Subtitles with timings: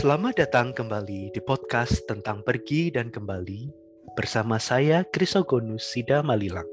[0.00, 3.68] Selamat datang kembali di podcast tentang pergi dan kembali
[4.16, 6.64] bersama saya Krisogonus Sida Malilang.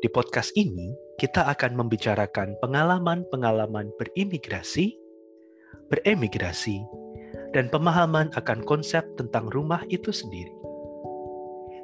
[0.00, 4.96] Di podcast ini, kita akan membicarakan pengalaman-pengalaman berimigrasi,
[5.92, 6.80] beremigrasi,
[7.52, 10.56] dan pemahaman akan konsep tentang rumah itu sendiri.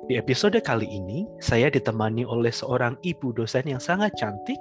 [0.08, 4.56] Di episode kali ini, saya ditemani oleh seorang ibu dosen yang sangat cantik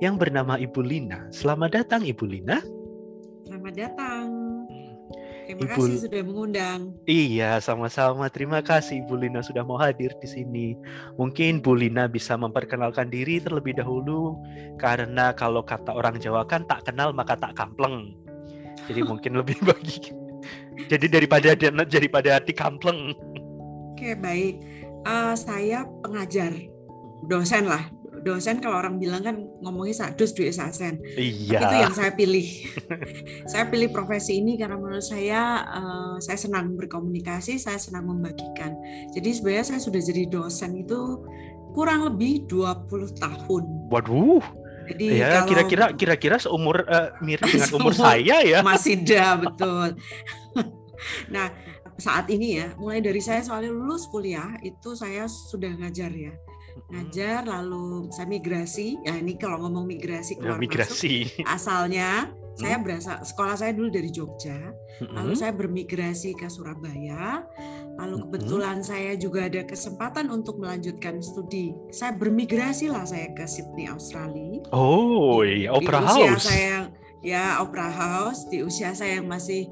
[0.00, 1.28] yang bernama Ibu Lina.
[1.28, 2.64] Selamat datang Ibu Lina.
[3.44, 4.41] Selamat datang.
[5.52, 6.80] Terima Ibu- kasih sudah mengundang.
[7.04, 8.32] Iya, sama-sama.
[8.32, 10.66] Terima kasih Ibu Lina sudah mau hadir di sini.
[11.20, 14.40] Mungkin Bu Lina bisa memperkenalkan diri terlebih dahulu
[14.80, 18.16] karena kalau kata orang Jawa kan tak kenal maka tak kampleng.
[18.88, 20.16] Jadi mungkin lebih bagi.
[20.88, 21.52] Jadi daripada
[21.84, 23.12] daripada hati kampleng.
[23.92, 24.64] Oke, baik.
[25.04, 26.56] Eh, saya pengajar,
[27.28, 27.84] dosen lah.
[28.22, 31.02] Dosen kalau orang bilang kan ngomongnya sadus duit sasen.
[31.18, 31.58] Iya.
[31.58, 32.46] Itu yang saya pilih.
[33.50, 38.78] saya pilih profesi ini karena menurut saya eh, saya senang berkomunikasi, saya senang membagikan.
[39.10, 41.18] Jadi sebenarnya saya sudah jadi dosen itu
[41.74, 43.62] kurang lebih 20 tahun.
[43.90, 44.44] Waduh.
[44.82, 48.60] Jadi Ya, kalau kira-kira kira-kira seumur eh, mirip dengan umur saya ya.
[48.62, 49.88] masih dah betul.
[51.34, 51.50] nah
[51.98, 56.34] saat ini ya, mulai dari saya soalnya lulus kuliah itu saya sudah ngajar ya,
[56.92, 59.00] ngajar lalu saya migrasi.
[59.00, 61.14] Ya ini kalau ngomong migrasi Ya, keluar masuk, migrasi.
[61.42, 62.28] asalnya
[62.60, 64.60] saya berasal sekolah saya dulu dari Jogja,
[65.10, 65.40] lalu Mm-mm.
[65.40, 67.48] saya bermigrasi ke Surabaya.
[67.92, 68.22] Lalu Mhm.
[68.22, 71.72] kebetulan saya juga ada kesempatan untuk melanjutkan studi.
[71.88, 76.44] Saya bermigrasi lah saya ke Sydney, Australia Oh, di- iya, Opera di usia House.
[76.44, 76.86] saya yang
[77.22, 79.68] ya Opera House di usia saya yang masih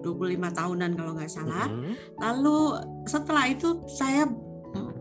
[0.00, 1.66] 25 tahunan kalau nggak salah.
[1.66, 1.94] Mm-mm.
[2.18, 2.58] Lalu
[3.04, 4.26] setelah itu saya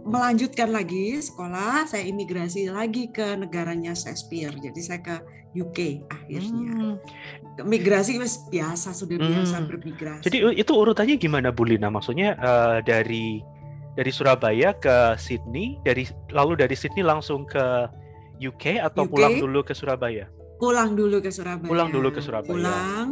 [0.04, 4.52] melanjutkan lagi sekolah, saya imigrasi lagi ke negaranya Shakespeare.
[4.52, 5.16] Jadi saya ke
[5.54, 6.74] UK akhirnya.
[6.74, 6.96] Hmm.
[7.64, 9.68] Migrasi wes biasa sudah biasa Hmm.
[9.70, 10.24] bermigrasi.
[10.26, 11.94] Jadi itu urutannya gimana Bu Lina?
[11.94, 13.40] Maksudnya eh, dari
[13.94, 17.86] dari Surabaya ke Sydney, dari lalu dari Sydney langsung ke
[18.42, 19.12] UK atau UK?
[19.14, 20.26] pulang dulu ke Surabaya?
[20.58, 21.70] Pulang dulu ke Surabaya.
[21.70, 22.50] Pulang dulu ke Surabaya.
[22.50, 23.06] Pulang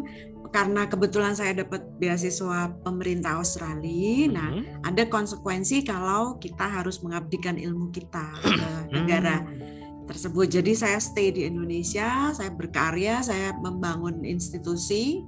[0.52, 4.28] karena kebetulan saya dapat beasiswa pemerintah Australia.
[4.28, 4.84] Nah, Mhm.
[4.84, 10.04] ada konsekuensi kalau kita harus mengabdikan ilmu kita ke negara Hmm.
[10.12, 10.52] tersebut.
[10.52, 15.24] Jadi saya stay di Indonesia, saya berkarya, saya membangun institusi.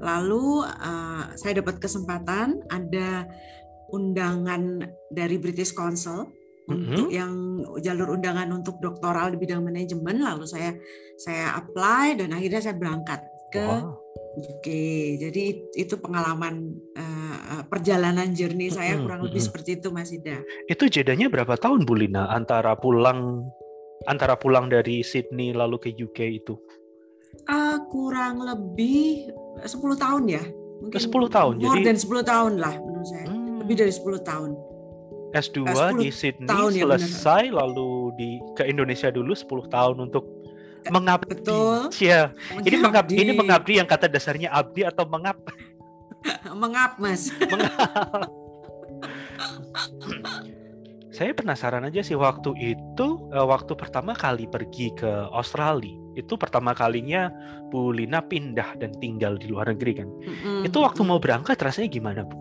[0.00, 3.28] Lalu eh, saya dapat kesempatan ada
[3.92, 6.32] undangan dari British Council
[6.68, 7.14] untuk Mhm.
[7.14, 7.32] yang
[7.82, 10.22] jalur undangan untuk doktoral di bidang manajemen.
[10.22, 10.74] Lalu saya
[11.18, 13.92] saya apply dan akhirnya saya berangkat ke Wah.
[14.32, 14.66] UK.
[15.20, 15.42] Jadi
[15.76, 19.48] itu pengalaman eh, perjalanan journey saya Mm-mm, kurang lebih mm-mm.
[19.52, 20.40] seperti itu Mas Ida.
[20.64, 23.44] Itu jedanya berapa tahun Bu Lina antara pulang
[24.08, 26.56] antara pulang dari Sydney lalu ke UK itu?
[27.44, 29.28] Ah, kurang lebih
[29.64, 30.42] 10 tahun ya.
[30.82, 33.26] Mungkin 10 tahun, More jadi- than 10 tahun lah menurut saya.
[33.30, 33.62] Hmm.
[33.62, 34.50] Lebih dari 10 tahun.
[35.32, 39.96] S2 Eh, 10 di Sydney tahun ya, selesai lalu di ke Indonesia dulu 10 tahun
[39.98, 40.24] untuk
[40.88, 41.32] mengabdi.
[41.38, 41.88] Betul.
[41.98, 42.34] Iya.
[42.60, 43.38] Ini mengabdi, ini Mengabdi.
[43.40, 45.38] mengabdi yang kata dasarnya abdi atau mengap?
[46.62, 47.30] Mengap, Mas.
[51.12, 56.72] Saya penasaran aja sih waktu itu eh, waktu pertama kali pergi ke Australia itu pertama
[56.76, 57.32] kalinya
[57.68, 60.08] Bu Lina pindah dan tinggal di luar negeri kan.
[60.08, 60.64] Mm-mm.
[60.68, 62.36] Itu waktu mau berangkat rasanya gimana Bu?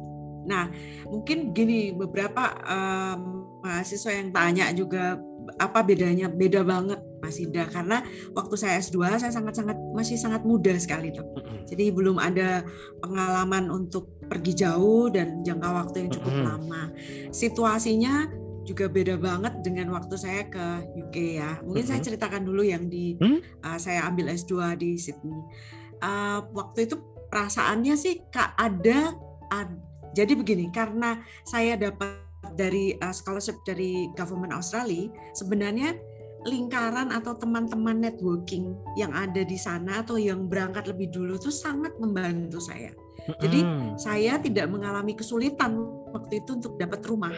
[0.48, 0.70] Nah,
[1.06, 3.20] mungkin gini beberapa em,
[3.62, 5.18] mahasiswa yang tanya juga
[5.62, 6.30] apa bedanya?
[6.30, 8.02] Beda banget Mas Ida karena
[8.34, 11.26] waktu saya S2 saya sangat-sangat masih sangat muda sekali tuh.
[11.70, 12.66] Jadi belum ada
[13.00, 16.90] pengalaman untuk pergi jauh dan jangka waktu yang cukup lama.
[17.30, 18.26] Situasinya
[18.62, 20.66] juga beda banget dengan waktu saya ke
[20.98, 21.62] UK ya.
[21.66, 23.18] Mungkin saya ceritakan dulu yang di
[23.66, 25.42] uh, saya ambil S2 di Sydney.
[26.02, 26.98] Uh, waktu itu
[27.30, 28.22] perasaannya sih
[28.58, 29.14] ada,
[29.54, 32.22] ad- jadi begini karena saya dapat
[32.58, 35.96] dari uh, scholarship dari government Australia sebenarnya
[36.50, 41.94] lingkaran atau teman-teman networking yang ada di sana atau yang berangkat lebih dulu tuh sangat
[42.02, 42.90] membantu saya.
[43.38, 44.02] Jadi, Mm-mm.
[44.02, 45.78] Saya tidak mengalami kesulitan
[46.10, 47.36] waktu itu untuk dapat rumah.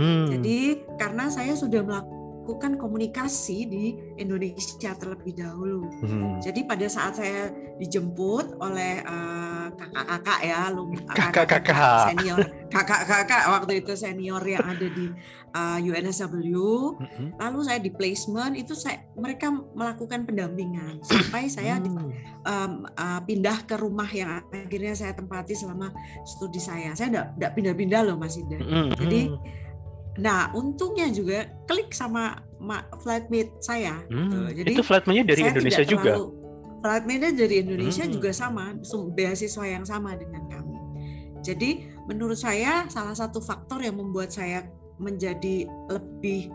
[0.00, 0.28] Hmm.
[0.28, 2.15] Jadi karena saya sudah melakukan
[2.46, 3.84] komunikasi di
[4.14, 5.90] Indonesia terlebih dahulu.
[6.00, 6.38] Hmm.
[6.38, 12.08] Jadi pada saat saya dijemput oleh eh, kakak-kakak ya, lum- Kakak-kakak.
[12.08, 12.38] senior,
[12.68, 15.10] kakak-kakak waktu itu senior yang ada di
[15.50, 16.54] eh, UNSW,
[16.94, 17.28] Mm-mm.
[17.36, 22.12] lalu saya di placement itu saya mereka melakukan pendampingan sampai saya di- Hmm.
[22.44, 25.90] em, eh, pindah ke rumah yang akhirnya saya tempati selama
[26.22, 26.92] studi saya.
[26.92, 28.56] Saya tidak pindah-pindah loh Mas Ida.
[28.56, 28.92] Mm-mm.
[28.94, 29.20] Jadi
[30.16, 34.00] Nah, untungnya juga klik sama ma- flatmate saya.
[34.08, 34.38] Hmm, gitu.
[34.62, 36.10] Jadi itu flatmate-nya dari Indonesia juga.
[36.16, 36.34] terlalu-
[36.80, 38.12] flatmate dari Indonesia hmm.
[38.12, 38.64] juga sama,
[39.12, 40.76] beasiswa yang sama dengan kami.
[41.44, 41.70] Jadi
[42.10, 44.66] menurut saya salah satu faktor yang membuat saya
[44.96, 46.48] menjadi lebih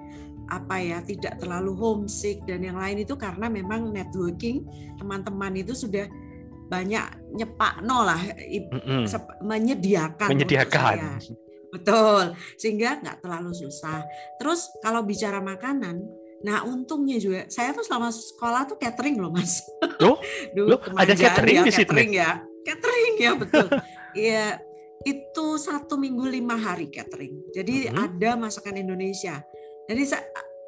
[0.52, 4.68] apa ya tidak terlalu homesick dan yang lain itu karena memang networking
[5.00, 6.12] teman-teman itu sudah
[6.68, 7.04] banyak
[7.36, 9.08] nyepak no lah mm-hmm.
[9.44, 11.19] menyediakan menyediakan
[11.71, 14.03] betul sehingga nggak terlalu susah
[14.38, 16.03] terus kalau bicara makanan
[16.41, 19.62] Nah untungnya juga saya tuh selama sekolah tuh catering loh mas.
[20.01, 20.18] Oh,
[20.57, 21.71] Duh, ada catering ya, di.
[21.71, 22.31] Catering ya,
[22.65, 23.68] catering ya betul.
[24.18, 24.47] Iya
[25.06, 27.53] itu satu minggu lima hari catering.
[27.53, 28.06] Jadi mm -hmm.
[28.06, 29.41] ada masakan Indonesia.
[29.85, 30.01] Jadi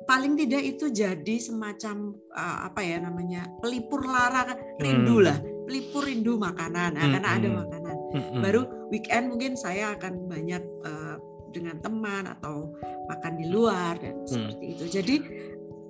[0.03, 5.25] paling tidak itu jadi semacam uh, apa ya namanya pelipur lara rindu hmm.
[5.25, 6.91] lah, pelipur rindu makanan.
[6.97, 7.13] Nah, hmm.
[7.15, 7.95] karena ada makanan.
[8.13, 8.41] Hmm.
[8.43, 8.61] Baru
[8.93, 11.17] weekend mungkin saya akan banyak uh,
[11.49, 12.69] dengan teman atau
[13.09, 14.29] makan di luar dan hmm.
[14.29, 14.85] seperti itu.
[14.89, 15.15] Jadi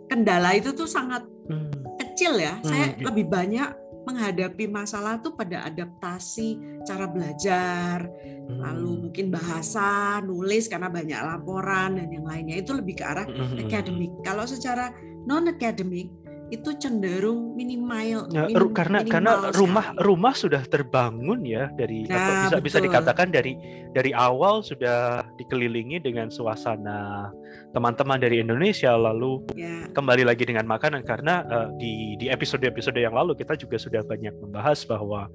[0.07, 1.99] kendala itu tuh sangat hmm.
[1.99, 2.59] kecil ya.
[2.59, 2.67] Hmm.
[2.67, 8.59] Saya lebih banyak menghadapi masalah tuh pada adaptasi cara belajar, hmm.
[8.59, 13.63] lalu mungkin bahasa, nulis karena banyak laporan dan yang lainnya itu lebih ke arah hmm.
[13.63, 14.11] akademik.
[14.23, 14.91] Kalau secara
[15.23, 16.11] non akademik
[16.53, 20.05] itu cenderung minimal, ya, minim, karena minimal karena rumah sekali.
[20.05, 22.65] rumah sudah terbangun ya dari nah, atau bisa betul.
[22.69, 23.53] bisa dikatakan dari
[23.89, 27.33] dari awal sudah dikelilingi dengan suasana
[27.73, 29.89] teman-teman dari Indonesia lalu ya.
[29.97, 34.37] kembali lagi dengan makanan karena uh, di di episode-episode yang lalu kita juga sudah banyak
[34.37, 35.25] membahas bahwa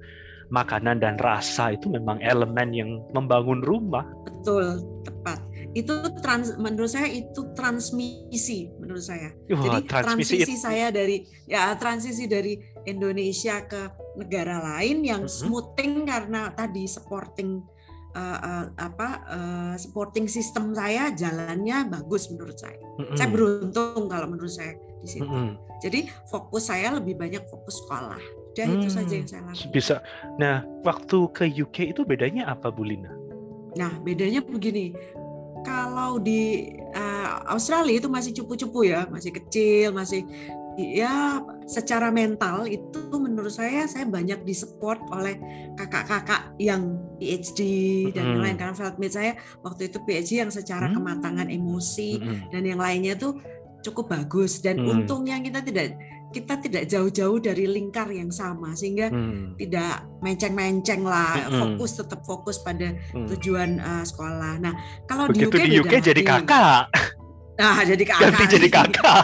[0.49, 4.01] makanan dan rasa itu memang elemen yang membangun rumah.
[4.25, 5.37] Betul, tepat
[5.77, 9.29] itu trans menurut saya itu transmisi menurut saya.
[9.53, 12.57] Wah, Jadi transmisi saya dari ya transisi dari
[12.89, 15.39] Indonesia ke negara lain yang uh -huh.
[15.45, 17.61] smoothing karena tadi supporting
[18.17, 22.81] uh, uh, apa uh, supporting sistem saya jalannya bagus menurut saya.
[22.97, 23.15] Uh -huh.
[23.17, 24.73] Saya beruntung kalau menurut saya
[25.05, 25.25] di situ.
[25.25, 25.53] Uh -huh.
[25.79, 28.19] Jadi fokus saya lebih banyak fokus sekolah.
[28.57, 29.71] Dan hmm, itu saja yang saya lakukan.
[29.71, 29.95] Bisa.
[30.35, 33.13] Nah, waktu ke UK itu bedanya apa, Bu Lina?
[33.77, 34.91] Nah, bedanya begini
[35.65, 40.23] kalau di uh, Australia itu masih cupu-cupu ya, masih kecil, masih
[40.79, 45.35] ya secara mental itu menurut saya saya banyak disupport oleh
[45.75, 47.59] kakak-kakak yang PhD
[48.15, 50.95] dan yang lain karena flatmate saya waktu itu PhD yang secara hmm.
[50.95, 52.55] kematangan emosi hmm.
[52.55, 53.35] dan yang lainnya tuh
[53.83, 55.03] cukup bagus dan hmm.
[55.03, 59.57] untungnya kita tidak kita tidak jauh-jauh dari lingkar yang sama sehingga hmm.
[59.57, 61.57] tidak menceng-menceng lah hmm.
[61.57, 63.27] fokus tetap fokus pada hmm.
[63.33, 64.61] tujuan uh, sekolah.
[64.61, 64.73] Nah
[65.09, 66.83] kalau Begitu di UK, di UK jadi kakak.
[67.57, 68.23] Nah jadi kakak.
[68.29, 69.23] Ganti jadi kakak.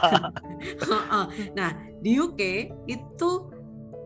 [1.58, 1.70] nah
[2.02, 2.42] di UK
[2.90, 3.30] itu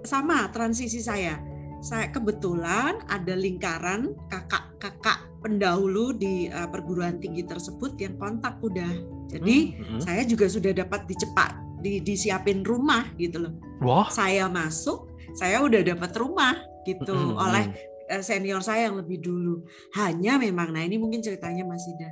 [0.04, 1.40] sama transisi saya.
[1.80, 8.92] Saya kebetulan ada lingkaran kakak-kakak pendahulu di uh, perguruan tinggi tersebut yang kontak udah.
[9.32, 9.84] Jadi hmm.
[9.88, 10.00] hmm.
[10.04, 13.54] saya juga sudah dapat dicepat di, disiapin rumah gitu loh.
[13.80, 14.08] Wah.
[14.12, 17.44] Saya masuk, saya udah dapat rumah gitu mm -hmm.
[17.44, 17.66] oleh
[18.12, 19.64] eh, senior saya yang lebih dulu.
[19.96, 22.12] Hanya memang, nah ini mungkin ceritanya masih ada.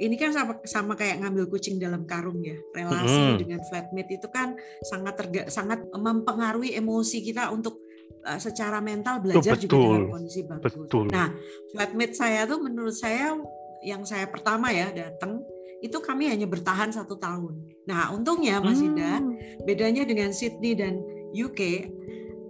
[0.00, 2.56] Ini kan sama, sama kayak ngambil kucing dalam karung ya.
[2.72, 3.40] Relasi mm -hmm.
[3.40, 4.56] dengan flatmate itu kan
[4.86, 7.84] sangat terga, sangat mempengaruhi emosi kita untuk
[8.24, 10.72] uh, secara mental belajar oh, juga dengan kondisi bagus.
[10.76, 11.06] Betul.
[11.12, 11.28] Nah,
[11.72, 13.36] flatmate saya tuh menurut saya
[13.80, 15.40] yang saya pertama ya datang
[15.80, 17.56] itu kami hanya bertahan satu tahun.
[17.88, 19.64] Nah, untungnya Mas Ida, hmm.
[19.64, 21.00] bedanya dengan Sydney dan
[21.32, 21.88] UK,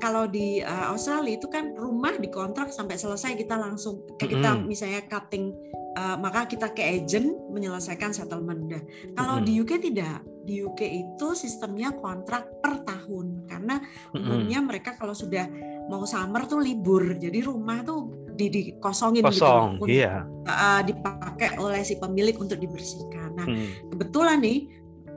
[0.00, 4.64] kalau di uh, Australia itu kan rumah dikontrak sampai selesai kita langsung kita hmm.
[4.64, 5.52] misalnya cutting
[5.94, 8.66] uh, maka kita ke agent menyelesaikan settlement.
[8.66, 8.82] Nah,
[9.14, 9.44] kalau hmm.
[9.46, 10.24] di UK tidak.
[10.40, 13.76] Di UK itu sistemnya kontrak per tahun karena
[14.16, 15.46] umumnya mereka kalau sudah
[15.86, 17.12] mau summer tuh libur.
[17.20, 18.08] Jadi rumah tuh
[18.40, 20.24] di dikosongin gitu Kosong, gitu iya.
[20.48, 23.19] uh, dipakai oleh si pemilik untuk dibersihkan.
[23.40, 23.96] Nah, hmm.
[23.96, 24.58] kebetulan nih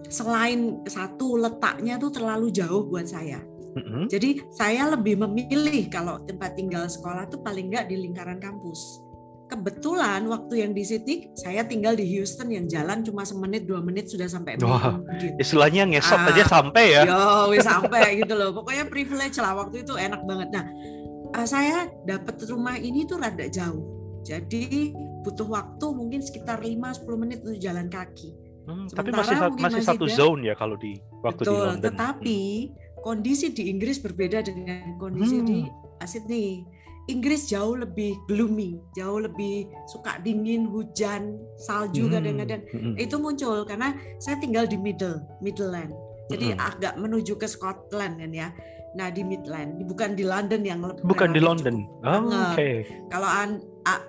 [0.07, 3.43] selain satu letaknya tuh terlalu jauh buat saya.
[3.73, 9.03] hmm Jadi saya lebih memilih kalau tempat tinggal sekolah tuh paling nggak di lingkaran kampus.
[9.51, 14.09] Kebetulan waktu yang di Sydney saya tinggal di Houston yang jalan cuma semenit dua menit
[14.09, 14.57] sudah sampai.
[14.63, 15.35] Wah, gitu.
[15.37, 17.01] istilahnya ngesot ah, aja sampai ya.
[17.05, 18.55] Yo, sampai gitu loh.
[18.55, 20.49] Pokoknya privilege lah waktu itu enak banget.
[20.57, 20.65] Nah,
[21.37, 23.83] uh, saya dapat rumah ini tuh rada jauh.
[24.23, 28.35] Jadi butuh waktu mungkin sekitar 5-10 menit untuk jalan kaki.
[28.63, 31.83] Hmm, tapi masih masih, masih satu zone ya kalau di waktu betul, di London.
[31.91, 33.01] Tetapi hmm.
[33.03, 35.47] kondisi di Inggris berbeda dengan kondisi hmm.
[35.47, 35.59] di
[36.03, 36.67] Sydney.
[37.11, 42.13] Inggris jauh lebih gloomy, jauh lebih suka dingin, hujan, salju hmm.
[42.15, 42.61] kadang-kadang.
[42.71, 42.95] Hmm.
[42.95, 43.91] Itu muncul karena
[44.23, 45.91] saya tinggal di middle, Midland.
[46.31, 46.63] Jadi hmm.
[46.63, 48.55] agak menuju ke Scotland kan ya.
[48.95, 51.83] Nah di Midland, bukan di London yang lebih bukan di London.
[52.07, 52.55] Oh, Oke.
[52.55, 52.75] Okay.
[53.11, 53.59] Kalau an,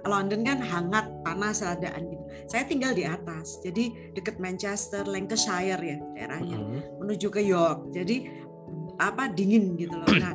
[0.06, 2.24] London kan hangat, panas radaan gitu.
[2.46, 6.80] Saya tinggal di atas, jadi dekat Manchester, Lancashire ya daerahnya, mm -hmm.
[7.02, 7.90] menuju ke York.
[7.90, 8.30] Jadi
[8.98, 10.08] apa dingin gitu loh.
[10.24, 10.34] Nah,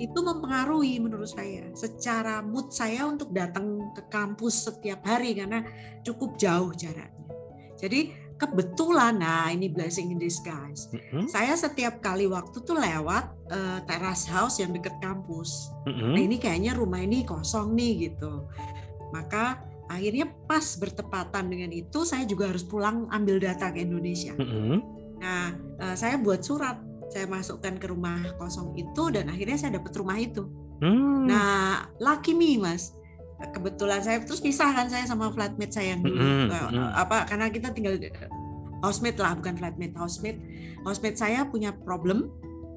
[0.00, 5.60] itu mempengaruhi menurut saya secara mood saya untuk datang ke kampus setiap hari karena
[6.00, 7.28] cukup jauh jaraknya.
[7.76, 10.88] Jadi kebetulan, nah ini blessing in disguise.
[10.90, 11.28] Mm-hmm.
[11.28, 15.68] Saya setiap kali waktu tuh lewat uh, teras house yang deket kampus.
[15.84, 16.10] Mm-hmm.
[16.16, 18.48] Nah ini kayaknya rumah ini kosong nih gitu.
[19.12, 19.60] Maka
[19.92, 24.32] akhirnya pas bertepatan dengan itu saya juga harus pulang ambil data ke Indonesia.
[24.32, 24.78] Mm-hmm.
[25.20, 26.80] Nah uh, saya buat surat
[27.10, 30.46] saya masukkan ke rumah kosong itu dan akhirnya saya dapat rumah itu.
[30.80, 31.28] Hmm.
[31.28, 32.96] Nah, lucky me mas.
[33.40, 36.48] Kebetulan saya terus pisah kan saya sama flatmate saya yang dulu hmm.
[36.52, 36.90] hmm.
[36.92, 37.96] apa karena kita tinggal
[38.84, 40.40] housemate lah bukan flatmate housemate.
[40.84, 42.28] Housemate saya punya problem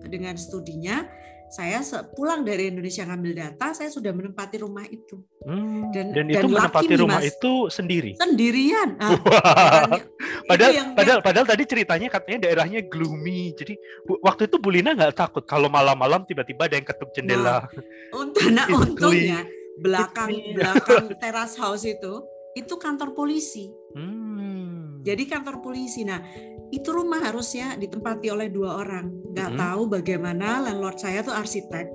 [0.08, 1.08] dengan studinya
[1.53, 1.86] saya
[2.17, 5.22] pulang dari Indonesia ngambil data, saya sudah menempati rumah itu.
[5.46, 8.17] Hmm, dan, dan, dan itu menempati rumah mas, itu sendiri.
[8.17, 8.98] Sendirian.
[8.98, 9.13] Ah,
[10.50, 13.53] padahal, yang, padahal, padahal tadi ceritanya katanya daerahnya gloomy.
[13.53, 13.77] Jadi
[14.25, 17.46] waktu itu Bulina nggak takut kalau malam-malam tiba-tiba ada yang ketuk jendela.
[17.46, 19.46] Nah, untuk, nah untungnya
[19.81, 22.21] belakang belakang teras house itu
[22.53, 23.73] itu kantor polisi.
[23.97, 25.01] Hmm.
[25.01, 26.05] Jadi kantor polisi.
[26.05, 26.21] Nah
[26.69, 29.09] itu rumah harusnya ditempati oleh dua orang.
[29.33, 29.59] Nggak hmm.
[29.59, 31.89] tahu bagaimana landlord saya tuh arsitek.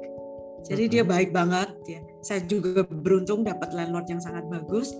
[0.66, 0.92] Jadi hmm.
[0.92, 2.00] dia baik banget ya.
[2.18, 4.90] Saya juga beruntung dapat landlord yang sangat bagus.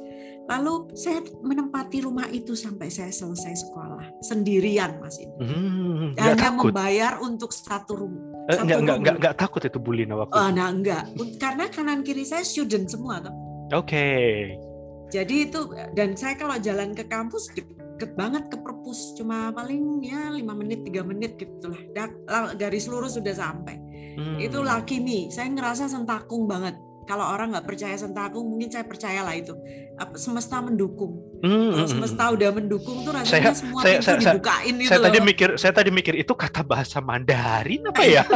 [0.48, 5.36] Lalu saya menempati rumah itu sampai saya selesai sekolah sendirian Mas ini.
[5.44, 6.72] Hmm, Hanya takut.
[6.72, 8.37] membayar untuk satu rumah.
[8.48, 11.04] Eh, enggak, enggak, enggak, enggak takut itu Bulina waktu oh, Nah enggak,
[11.36, 13.20] karena kanan kiri saya student semua.
[13.20, 13.36] Oke.
[13.84, 14.56] Okay.
[15.12, 19.12] Jadi itu dan saya kalau jalan ke kampus deket banget ke perpus.
[19.20, 21.80] Cuma paling ya lima menit tiga menit gitulah.
[22.56, 23.84] Garis lurus sudah sampai.
[24.18, 24.34] Hmm.
[24.42, 26.74] itu laki nih saya ngerasa sentakung banget.
[27.06, 29.54] Kalau orang nggak percaya sentakung mungkin saya percayalah itu.
[30.16, 32.34] Semesta mendukung hmm, kalau hmm, semesta hmm.
[32.38, 35.72] udah mendukung tuh rasanya saya, semua saya, saya, dibukain saya, itu saya tadi mikir saya
[35.74, 38.24] tadi mikir itu kata bahasa Mandarin apa ya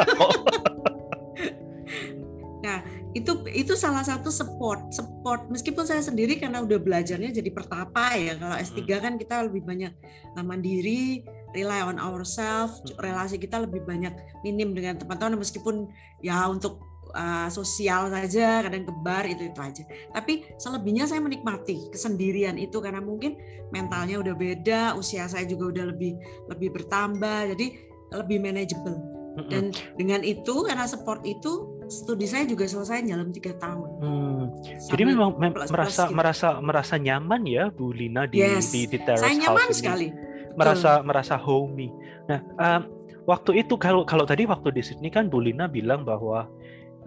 [2.66, 2.78] nah
[3.12, 8.40] itu itu salah satu support support meskipun saya sendiri karena udah belajarnya jadi pertapa ya
[8.40, 9.02] kalau S3 hmm.
[9.02, 9.92] kan kita lebih banyak
[10.40, 11.20] mandiri
[11.52, 12.96] rely on ourselves hmm.
[13.02, 15.92] relasi kita lebih banyak minim dengan teman-teman meskipun
[16.24, 22.56] ya untuk uh, sosial saja kadang kebar itu itu aja tapi selebihnya saya menikmati kesendirian
[22.58, 23.38] itu karena mungkin
[23.72, 26.16] mentalnya udah beda usia saya juga udah lebih
[26.50, 27.66] lebih bertambah jadi
[28.12, 29.12] lebih manageable
[29.48, 33.88] dan dengan itu karena support itu studi saya juga selesai dalam tiga tahun.
[34.04, 34.44] Hmm.
[34.92, 36.12] Jadi memang merasa gitu.
[36.12, 38.76] merasa merasa nyaman ya Bu Lina di yes.
[38.76, 40.08] di, di terrace saya nyaman house sekali.
[40.52, 41.08] Merasa Betul.
[41.08, 41.88] merasa homey.
[42.28, 42.80] Nah, um,
[43.24, 46.44] waktu itu kalau kalau tadi waktu di Sydney kan Bu Lina bilang bahwa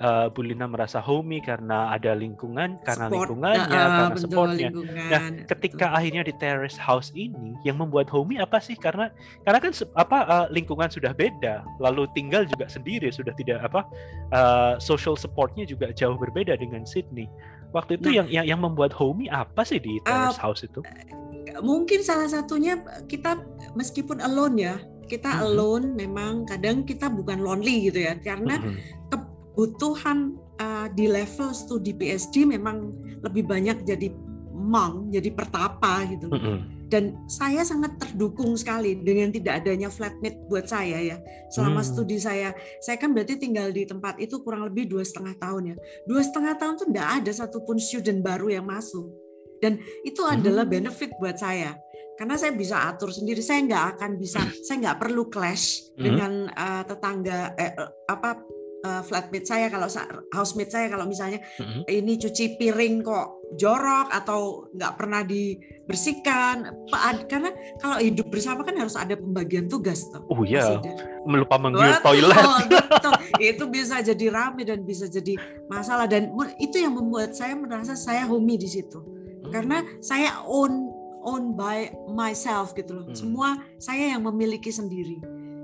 [0.01, 3.31] uh, Bu Lina merasa homey karena ada lingkungan, karena Support.
[3.31, 4.69] lingkungannya, uh, karena supportnya.
[5.11, 5.97] Nah, ketika betul.
[5.99, 8.75] akhirnya di terrace house ini, yang membuat homey apa sih?
[8.75, 9.11] Karena
[9.47, 13.87] karena kan apa uh, lingkungan sudah beda, lalu tinggal juga sendiri, sudah tidak apa
[14.35, 17.29] uh, social supportnya juga jauh berbeda dengan Sydney.
[17.71, 20.79] Waktu itu nah, yang, yang yang membuat homey apa sih di terrace uh, house itu?
[21.55, 23.39] Mungkin salah satunya kita
[23.75, 24.75] meskipun alone ya,
[25.07, 25.45] kita mm -hmm.
[25.47, 29.05] alone memang kadang kita bukan lonely gitu ya, karena mm -hmm
[29.55, 32.91] kebutuhan uh, di level studi PhD memang
[33.23, 34.11] lebih banyak jadi
[34.51, 36.27] monk, jadi pertapa gitu.
[36.27, 36.57] Mm -hmm.
[36.85, 41.17] Dan saya sangat terdukung sekali dengan tidak adanya flatmate buat saya ya.
[41.49, 41.87] Selama mm.
[41.87, 45.75] studi saya, saya kan berarti tinggal di tempat itu kurang lebih dua setengah tahun ya.
[46.05, 49.07] Dua setengah tahun tuh tidak ada satupun student baru yang masuk.
[49.63, 50.71] Dan itu adalah mm.
[50.71, 51.73] benefit buat saya
[52.15, 55.99] karena saya bisa atur sendiri saya nggak akan bisa saya nggak perlu clash mm.
[55.99, 57.75] dengan uh, tetangga eh,
[58.07, 58.39] apa
[58.85, 59.89] uh, flatmate saya kalau
[60.29, 61.81] housemate saya kalau misalnya mm-hmm.
[61.89, 66.69] ini cuci piring kok jorok atau nggak pernah dibersihkan
[67.25, 67.49] karena
[67.81, 70.77] kalau hidup bersama kan harus ada pembagian tugas tuh oh iya
[71.25, 73.13] melupa mengguyur toilet betul.
[73.41, 76.29] itu bisa jadi rame dan bisa jadi masalah dan
[76.61, 79.49] itu yang membuat saya merasa saya homey di situ hmm.
[79.49, 80.93] karena saya own
[81.25, 83.17] own by myself gitu loh hmm.
[83.17, 85.17] semua saya yang memiliki sendiri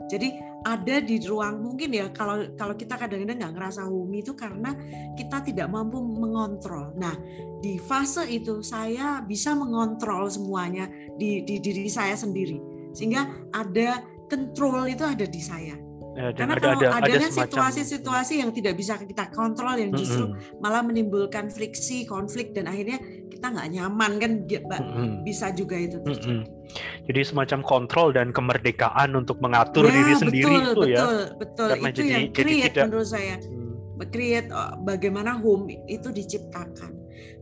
[0.10, 4.78] jadi ada di ruang mungkin ya kalau kalau kita kadang-kadang nggak ngerasa homey itu karena
[5.18, 6.94] kita tidak mampu mengontrol.
[6.98, 7.18] Nah
[7.62, 10.86] di fase itu saya bisa mengontrol semuanya
[11.18, 12.62] di, di diri saya sendiri
[12.94, 15.91] sehingga ada kontrol itu ada di saya.
[16.12, 20.60] Ya, Karena ada, kalau ada, situasi-situasi yang tidak bisa kita kontrol yang justru mm -hmm.
[20.60, 23.00] malah menimbulkan friksi, konflik dan akhirnya
[23.32, 25.10] kita nggak nyaman kan mm -hmm.
[25.24, 26.44] bisa juga itu terjadi.
[26.44, 27.08] Mm -hmm.
[27.08, 31.00] Jadi semacam kontrol dan kemerdekaan untuk mengatur ya, diri sendiri betul, itu ya.
[31.00, 31.68] Betul, betul.
[31.68, 33.36] Karena itu jadi, yang create jadi tidak, menurut saya.
[33.40, 33.70] Hmm.
[34.02, 36.92] Create oh, bagaimana home itu diciptakan.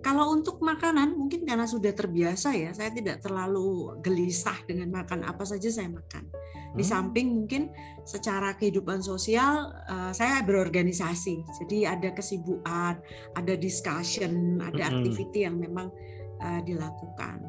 [0.04, 5.44] Kalau untuk makanan mungkin karena sudah terbiasa ya, saya tidak terlalu gelisah dengan makan apa
[5.48, 6.28] saja saya makan.
[6.76, 7.74] Di samping mungkin
[8.06, 11.42] secara kehidupan sosial uh, saya berorganisasi.
[11.64, 13.02] Jadi ada kesibukan,
[13.34, 14.92] ada discussion, ada hmm.
[14.94, 15.90] activity yang memang
[16.42, 17.46] uh, dilakukan.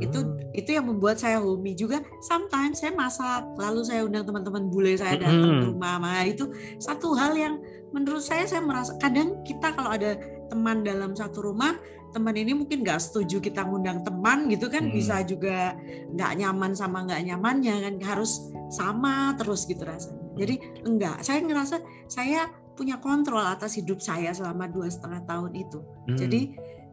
[0.00, 0.56] Itu hmm.
[0.56, 2.00] itu yang membuat saya homey juga.
[2.24, 5.60] Sometimes saya masak, lalu saya undang teman-teman bule saya datang hmm.
[5.60, 5.94] ke rumah.
[6.00, 6.48] Nah, itu
[6.80, 7.60] satu hal yang
[7.92, 10.16] menurut saya saya merasa kadang kita kalau ada
[10.50, 11.78] teman dalam satu rumah
[12.10, 14.94] teman ini mungkin nggak setuju kita ngundang teman gitu kan hmm.
[14.94, 15.74] bisa juga
[16.10, 20.54] nggak nyaman sama nggak nyamannya kan harus sama terus gitu rasanya jadi
[20.86, 21.76] enggak saya ngerasa
[22.06, 26.18] saya punya kontrol atas hidup saya selama dua setengah tahun itu hmm.
[26.18, 26.40] jadi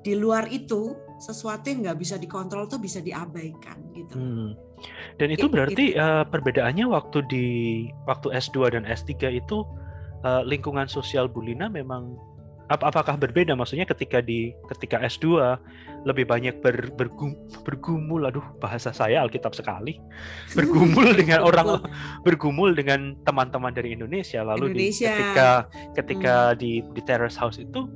[0.04, 4.52] di luar itu sesuatu yang nggak bisa dikontrol tuh bisa diabaikan gitu hmm.
[5.18, 7.46] dan itu berarti uh, perbedaannya waktu di
[8.06, 9.66] waktu S2 dan S3 itu
[10.22, 12.16] uh, lingkungan sosial Bulina memang
[12.70, 13.56] apakah berbeda?
[13.56, 15.58] Maksudnya ketika di ketika S2
[16.04, 18.28] lebih banyak ber, bergum, bergumul.
[18.28, 20.00] Aduh bahasa saya Alkitab sekali.
[20.58, 21.84] Bergumul dengan orang
[22.24, 24.44] bergumul dengan teman-teman dari Indonesia.
[24.44, 25.12] Lalu Indonesia.
[25.12, 25.50] Di, ketika
[25.96, 26.58] ketika hmm.
[26.60, 27.88] di di terrace house itu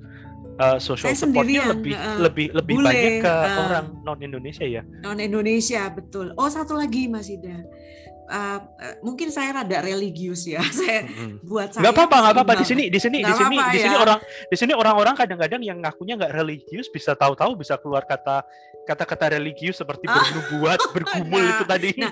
[0.60, 4.82] uh, social supportnya lebih uh, lebih lebih bule, banyak ke uh, orang non Indonesia ya.
[5.04, 6.36] Non Indonesia betul.
[6.36, 7.64] Oh satu lagi Mas Ida
[8.32, 8.60] uh,
[9.04, 10.64] mungkin saya rada religius ya.
[10.80, 11.44] Saya hmm.
[11.44, 11.84] buat saya.
[11.84, 14.02] Gak apa-apa, nggak apa-apa di sini, di sini, di sini, di sini ya.
[14.02, 18.48] orang, di sini orang-orang kadang-kadang yang ngakunya nggak religius bisa tahu-tahu bisa keluar kata
[18.88, 20.16] kata-kata religius seperti ah.
[20.18, 21.90] bernubuat, bergumul nah, itu tadi.
[22.00, 22.12] Nah,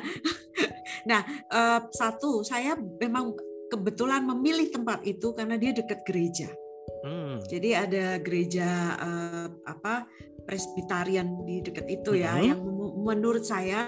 [1.10, 3.34] nah uh, satu saya memang
[3.70, 6.50] kebetulan memilih tempat itu karena dia dekat gereja.
[7.00, 7.40] Hmm.
[7.48, 8.68] Jadi ada gereja
[9.00, 10.10] uh, apa
[10.50, 12.42] presbyterian di dekat itu ya hmm.
[12.50, 12.60] yang
[13.06, 13.86] menurut saya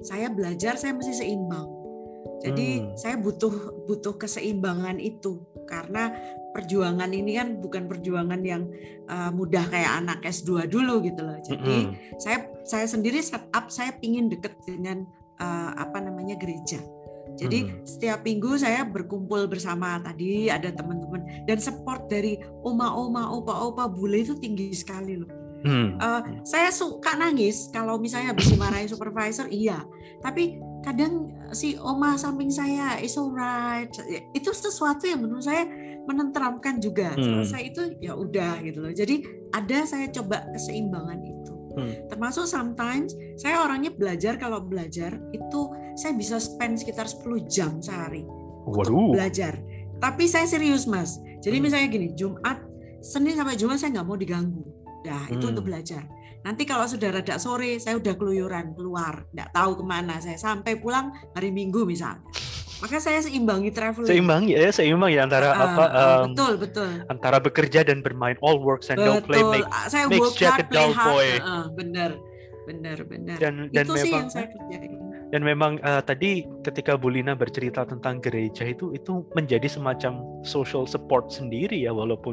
[0.00, 1.68] saya belajar saya mesti seimbang.
[2.40, 2.96] Jadi hmm.
[2.96, 6.08] saya butuh butuh keseimbangan itu karena
[6.56, 8.64] perjuangan ini kan bukan perjuangan yang
[9.12, 11.36] uh, mudah kayak anak S2 dulu gitu loh.
[11.44, 12.16] Jadi hmm.
[12.16, 15.04] saya saya sendiri set up saya pingin deket dengan
[15.36, 16.80] uh, apa namanya gereja.
[17.36, 17.86] Jadi hmm.
[17.86, 24.34] setiap minggu saya berkumpul bersama tadi ada teman-teman dan support dari oma-oma, opa-opa bule itu
[24.40, 25.39] tinggi sekali loh.
[25.60, 26.00] Hmm.
[26.00, 29.84] Uh, saya suka nangis kalau misalnya habis dimarahin supervisor, iya.
[30.24, 33.92] Tapi kadang si oma samping saya is alright.
[34.32, 35.68] Itu sesuatu yang menurut saya
[36.08, 37.12] menenteramkan juga.
[37.14, 37.44] Hmm.
[37.44, 38.92] Selesai itu ya udah gitu loh.
[38.92, 41.52] Jadi ada saya coba keseimbangan itu.
[41.70, 41.94] Hmm.
[42.10, 45.60] Termasuk sometimes saya orangnya belajar kalau belajar itu
[45.94, 48.26] saya bisa spend sekitar 10 jam sehari
[48.66, 48.90] Waduh.
[48.90, 49.60] untuk belajar.
[50.00, 51.20] Tapi saya serius mas.
[51.44, 51.64] Jadi hmm.
[51.64, 52.58] misalnya gini, Jumat,
[53.00, 55.52] Senin sampai Jumat saya nggak mau diganggu Nah, itu hmm.
[55.56, 56.04] untuk belajar.
[56.40, 60.80] Nanti kalau sudah rada sore, saya udah keluyuran keluar, nggak tahu ke mana saya sampai
[60.80, 62.24] pulang hari Minggu misalnya.
[62.80, 64.08] Maka saya seimbangi traveling.
[64.08, 65.84] Seimbangi ya, seimbang ya antara uh, apa?
[65.92, 66.90] Um, betul, betul.
[67.12, 69.20] Antara bekerja dan bermain, all works and betul.
[69.20, 71.28] no play make, saya makes Jack a dull boy.
[71.44, 72.16] Uh, bener,
[72.64, 73.36] bener, bener.
[73.36, 74.96] Dan, dan itu memang, sih yang saya kerjain.
[75.28, 81.28] Dan memang uh, tadi ketika Bulina bercerita tentang gereja itu, itu menjadi semacam social support
[81.28, 82.32] sendiri ya, walaupun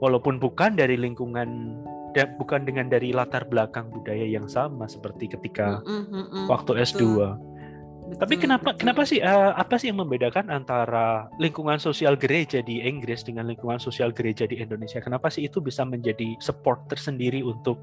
[0.00, 5.78] walaupun bukan dari lingkungan dan bukan dengan dari latar belakang budaya yang sama seperti ketika
[5.86, 6.98] mm, mm, mm, waktu S2.
[6.98, 8.18] Betul.
[8.18, 8.80] Tapi kenapa betul.
[8.82, 13.78] kenapa sih uh, apa sih yang membedakan antara lingkungan sosial gereja di Inggris dengan lingkungan
[13.78, 14.98] sosial gereja di Indonesia?
[14.98, 17.78] Kenapa sih itu bisa menjadi support tersendiri untuk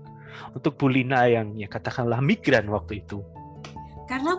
[0.52, 3.24] untuk Bulina yang ya katakanlah migran waktu itu?
[4.12, 4.36] Karena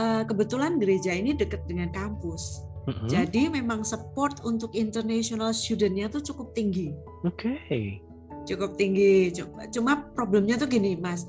[0.00, 2.65] uh, kebetulan gereja ini dekat dengan kampus.
[2.86, 3.08] Mm-hmm.
[3.10, 6.94] Jadi memang support untuk international studentnya tuh cukup tinggi.
[7.26, 7.58] Oke.
[7.66, 8.06] Okay
[8.46, 9.34] cukup tinggi.
[9.74, 11.26] Cuma problemnya tuh gini, Mas.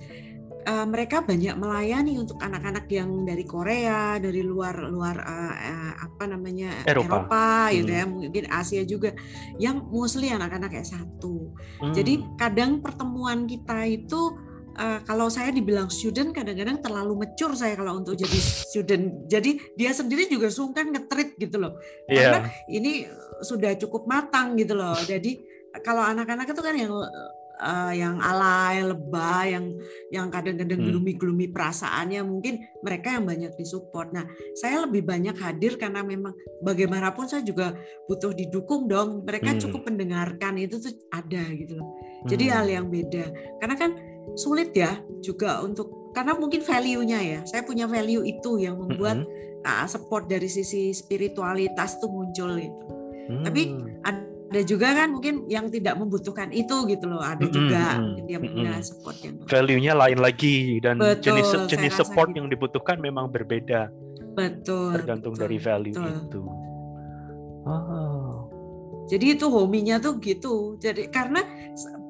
[0.67, 6.27] Uh, mereka banyak melayani untuk anak-anak yang dari Korea, dari luar luar uh, uh, apa
[6.27, 8.11] namanya Eropa, Eropa gitu ya, hmm.
[8.11, 9.15] mungkin Asia juga,
[9.63, 11.23] yang mostly anak-anak S1.
[11.23, 11.95] Hmm.
[11.95, 14.35] Jadi kadang pertemuan kita itu
[14.77, 19.25] uh, kalau saya dibilang student kadang-kadang terlalu mature saya kalau untuk jadi student.
[19.25, 21.81] Jadi dia sendiri juga sungkan ngetrit gitu loh.
[22.07, 22.31] Yeah.
[22.31, 22.91] Karena ini
[23.41, 24.95] sudah cukup matang gitu loh.
[25.01, 25.41] Jadi
[25.81, 26.93] kalau anak-anak itu kan yang
[27.61, 29.65] uh, yang alay, lebay, yang
[30.13, 30.87] yang kadang-kadang hmm.
[30.87, 34.13] gloomy-gloomy perasaannya mungkin mereka yang banyak disupport.
[34.13, 34.25] Nah,
[34.57, 37.73] saya lebih banyak hadir karena memang bagaimanapun saya juga
[38.05, 39.25] butuh didukung dong.
[39.25, 39.61] Mereka hmm.
[39.67, 41.87] cukup mendengarkan itu tuh ada gitu loh.
[42.29, 42.53] Jadi hmm.
[42.53, 43.25] hal yang beda.
[43.61, 43.91] Karena kan
[44.35, 47.39] sulit ya juga untuk karena mungkin value-nya ya.
[47.45, 49.61] Saya punya value itu yang membuat hmm.
[49.61, 52.85] uh, support dari sisi spiritualitas tuh muncul itu.
[53.29, 53.43] Hmm.
[53.45, 53.61] Tapi
[54.01, 58.25] ada ada juga kan mungkin yang tidak membutuhkan itu gitu loh ada juga mm -hmm.
[58.31, 62.39] dia punya support yang value-nya lain lagi dan betul, jenis jenis support gitu.
[62.39, 63.91] yang dibutuhkan memang berbeda
[64.39, 66.15] betul tergantung betul, dari value betul.
[66.15, 66.41] itu
[67.67, 68.35] oh.
[69.11, 71.43] jadi itu hominya tuh gitu jadi karena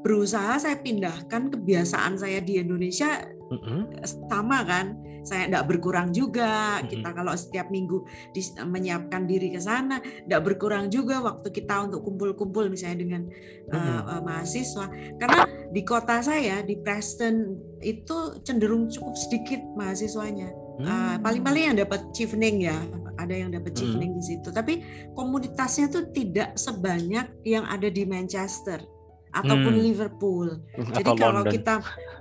[0.02, 3.82] berusaha saya pindahkan kebiasaan saya di Indonesia mm -hmm.
[4.30, 5.08] sama kan?
[5.28, 6.80] Saya tidak berkurang juga.
[6.88, 8.00] Kita kalau setiap minggu
[8.64, 13.22] menyiapkan diri ke sana tidak berkurang juga waktu kita untuk kumpul-kumpul misalnya dengan
[13.76, 14.88] uh, uh, mahasiswa.
[15.20, 15.44] Karena
[15.76, 20.48] di kota saya di Preston itu cenderung cukup sedikit mahasiswanya.
[20.80, 22.78] Uh, paling-paling yang dapat chevening ya
[23.18, 24.20] ada yang dapat chevening hmm.
[24.22, 24.50] di situ.
[24.54, 24.74] Tapi
[25.12, 28.80] komunitasnya tuh tidak sebanyak yang ada di Manchester
[29.44, 29.86] ataupun hmm.
[29.86, 30.48] Liverpool.
[30.74, 31.54] Jadi atau kalau London.
[31.54, 31.74] kita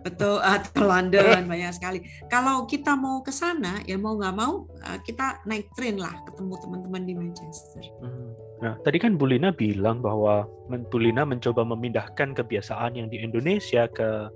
[0.04, 1.98] betul atau London banyak sekali.
[2.28, 6.54] Kalau kita mau ke sana ya mau nggak mau eh, kita naik train lah ketemu
[6.60, 7.84] teman-teman di Manchester.
[8.02, 8.32] Hmm.
[8.56, 10.48] Nah, tadi kan Bulina bilang bahwa
[10.88, 14.32] Bulina mencoba memindahkan kebiasaan yang di Indonesia ke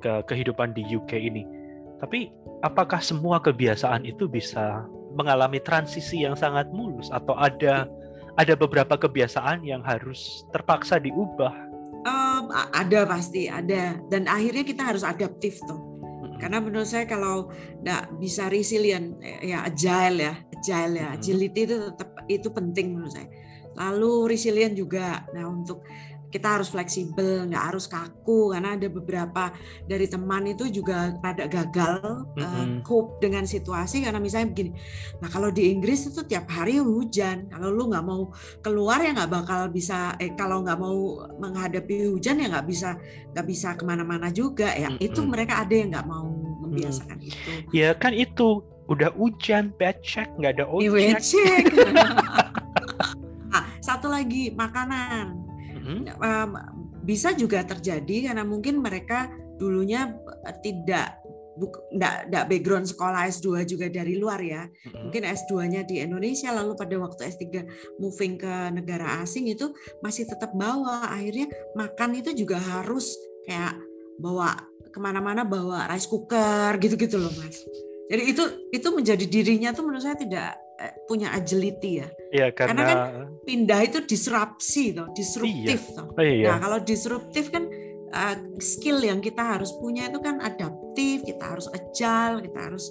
[0.00, 1.44] ke kehidupan di UK ini.
[2.00, 2.32] Tapi
[2.64, 7.88] apakah semua kebiasaan itu bisa mengalami transisi yang sangat mulus atau ada
[8.38, 11.52] ada beberapa kebiasaan yang harus terpaksa diubah
[12.48, 15.90] Ada pasti ada dan akhirnya kita harus adaptif tuh.
[16.40, 17.52] Karena menurut saya kalau
[17.84, 23.28] nggak bisa resilient ya agile ya agile ya agility itu tetap itu penting menurut saya.
[23.76, 25.28] Lalu resilient juga.
[25.36, 25.84] Nah untuk
[26.30, 29.50] kita harus fleksibel, nggak harus kaku karena ada beberapa
[29.84, 32.46] dari teman itu juga pada gagal mm-hmm.
[32.46, 34.70] uh, cope dengan situasi karena misalnya begini.
[35.18, 38.30] Nah kalau di Inggris itu tiap hari hujan, kalau lu nggak mau
[38.62, 40.14] keluar ya nggak bakal bisa.
[40.22, 42.94] Eh kalau nggak mau menghadapi hujan ya nggak bisa
[43.34, 44.94] nggak bisa ke mana-mana juga ya.
[44.94, 45.06] Mm-hmm.
[45.10, 46.30] Itu mereka ada yang nggak mau
[46.62, 47.30] membiasakan mm-hmm.
[47.34, 47.50] itu.
[47.74, 51.18] Ya kan itu udah hujan, bad check nggak ada ojek.
[51.18, 51.64] Bad check.
[53.50, 55.49] nah, satu lagi makanan
[55.80, 56.52] hmm.
[57.02, 60.12] bisa juga terjadi karena mungkin mereka dulunya
[60.46, 61.20] eh, tidak
[61.92, 64.64] enggak background sekolah S2 juga dari luar ya.
[64.64, 65.08] Hmm.
[65.08, 67.44] Mungkin S2-nya di Indonesia lalu pada waktu S3
[68.00, 69.68] moving ke negara asing itu
[70.00, 71.12] masih tetap bawa.
[71.12, 73.12] Akhirnya makan itu juga harus
[73.44, 73.76] kayak
[74.16, 74.56] bawa
[74.90, 77.60] ke mana-mana bawa rice cooker gitu-gitu loh mas.
[78.10, 80.58] Jadi itu itu menjadi dirinya tuh menurut saya tidak
[81.04, 82.08] punya agility ya.
[82.30, 82.98] Iya, karena, karena kan
[83.44, 85.96] pindah itu disrupsi toh, disruptif iya.
[85.96, 86.06] toh.
[86.14, 86.46] Oh, iya.
[86.54, 87.68] Nah, kalau disruptif kan
[88.14, 92.86] uh, skill yang kita harus punya itu kan adaptif, kita harus agile, kita harus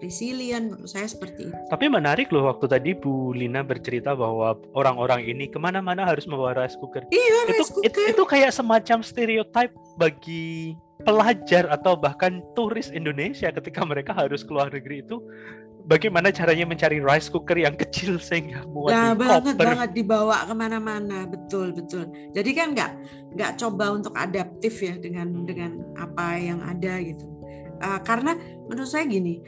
[0.00, 1.56] resilient menurut saya seperti itu.
[1.68, 6.56] Tapi menarik loh waktu tadi Bu Lina bercerita bahwa orang-orang ini ke mana-mana harus membawa
[6.56, 7.04] rice cooker.
[7.12, 7.86] Iya, itu, rice cooker.
[7.86, 10.74] Itu, itu kayak semacam stereotype bagi
[11.04, 15.20] pelajar atau bahkan turis Indonesia ketika mereka harus keluar negeri itu
[15.90, 19.66] bagaimana caranya mencari rice cooker yang kecil sehingga muat nah, di banget koper.
[19.66, 21.26] banget dibawa ke mana-mana.
[21.26, 22.06] Betul betul.
[22.30, 22.92] Jadi kan nggak
[23.34, 27.26] nggak coba untuk adaptif ya dengan dengan apa yang ada gitu.
[27.82, 28.38] Uh, karena
[28.70, 29.42] menurut saya gini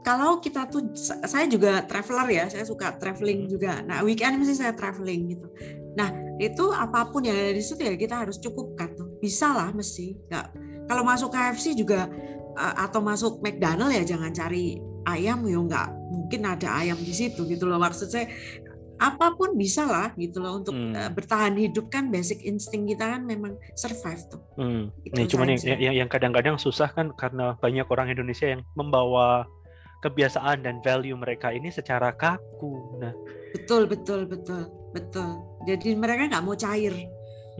[0.00, 0.90] kalau kita tuh
[1.26, 3.50] saya juga traveler ya saya suka traveling hmm.
[3.54, 3.78] juga.
[3.86, 5.46] Nah weekend mesti saya traveling gitu.
[5.94, 6.10] Nah
[6.42, 9.22] itu apa pun yang ada di situ ya kita harus cukupkan tuh.
[9.22, 10.46] Bisa lah mesti nggak.
[10.86, 12.10] Kalau masuk KFC juga
[12.58, 17.46] uh, atau masuk McDonald ya jangan cari ayam ya nggak mungkin ada ayam di situ
[17.46, 18.26] gitu loh maksud saya
[18.96, 20.96] apa pun bisa lah gitu loh untuk hmm.
[20.96, 24.40] uh, bertahan hidup kan basic insting kita kan memang survive tuh.
[24.56, 24.88] Hmm.
[25.12, 29.44] Nah, cuman yang, yang yang kadang-kadang susah kan karena banyak orang Indonesia yang membawa
[30.00, 32.96] kebiasaan dan value mereka ini secara kaku.
[33.04, 33.12] Nah,
[33.52, 34.64] betul betul betul
[34.96, 35.44] betul.
[35.68, 36.96] Jadi mereka nggak mau cair,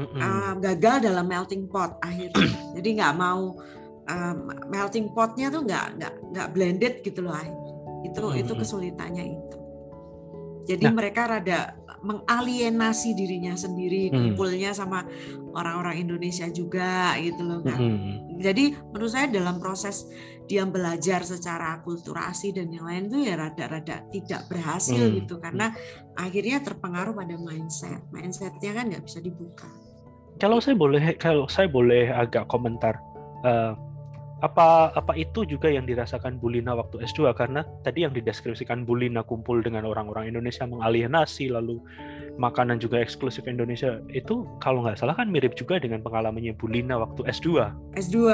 [0.01, 0.21] mm -mm.
[0.21, 2.49] Uh, gagal dalam melting pot akhirnya.
[2.81, 3.61] Jadi nggak mau
[4.11, 7.35] um, melting potnya tuh nggak nggak nggak blended gitu loh
[8.07, 8.41] itu hmm.
[8.43, 9.57] itu kesulitannya itu
[10.67, 10.95] jadi nah.
[10.99, 14.15] mereka rada mengalienasi dirinya sendiri hmm.
[14.15, 15.07] kumpulnya sama
[15.55, 18.39] orang-orang Indonesia juga gitu loh kan hmm.
[18.39, 20.07] jadi menurut saya dalam proses
[20.47, 25.15] dia belajar secara akulturasi dan yang lain tuh ya rada-rada tidak berhasil hmm.
[25.23, 25.75] gitu karena
[26.15, 29.67] akhirnya terpengaruh pada mindset mindsetnya kan nggak bisa dibuka
[30.37, 33.01] kalau saya boleh kalau saya boleh agak komentar
[33.43, 33.75] uh,
[34.45, 39.65] apa apa itu juga yang dirasakan Bulina waktu S2 karena tadi yang dideskripsikan Bulina kumpul
[39.65, 41.81] dengan orang-orang Indonesia mengalienasi lalu
[42.37, 47.25] makanan juga eksklusif Indonesia itu kalau nggak salah kan mirip juga dengan pengalamannya Bulina waktu
[47.33, 47.49] S2.
[47.97, 48.17] S2.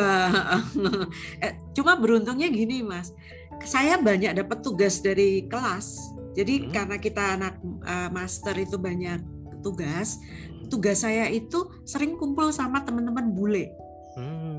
[1.42, 3.14] Eh, cuma beruntungnya gini Mas.
[3.62, 5.98] Saya banyak dapat tugas dari kelas.
[6.34, 6.70] Jadi hmm.
[6.74, 7.54] karena kita anak
[7.86, 9.22] uh, master itu banyak
[9.62, 10.66] tugas, hmm.
[10.66, 13.70] tugas saya itu sering kumpul sama teman-teman bule.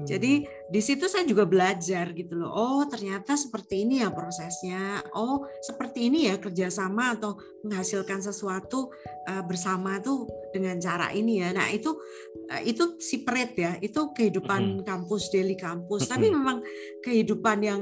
[0.03, 0.09] Hmm.
[0.11, 2.51] Jadi di situ saya juga belajar gitu loh.
[2.51, 4.99] Oh ternyata seperti ini ya prosesnya.
[5.15, 8.91] Oh seperti ini ya kerjasama atau menghasilkan sesuatu
[9.31, 11.55] uh, bersama tuh dengan cara ini ya.
[11.55, 11.95] Nah itu
[12.51, 13.71] uh, itu si peret ya.
[13.79, 14.85] Itu kehidupan hmm.
[14.85, 16.11] kampus daily kampus.
[16.11, 16.19] Hmm.
[16.19, 16.59] Tapi memang
[16.99, 17.81] kehidupan yang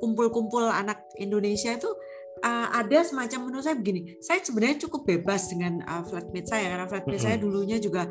[0.00, 1.92] kumpul-kumpul anak Indonesia itu
[2.44, 6.86] uh, ada semacam menurut saya begini, saya sebenarnya cukup bebas dengan uh, flatmate saya karena
[6.88, 7.26] flatmate mm -hmm.
[7.30, 8.02] saya dulunya juga